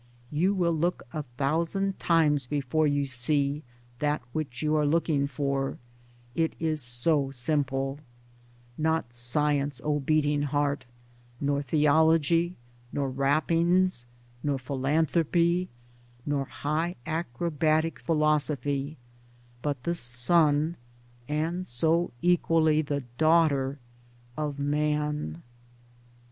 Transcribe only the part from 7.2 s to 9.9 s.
simple— 52 Towards Democracy Not science,